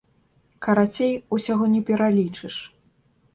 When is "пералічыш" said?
1.91-2.55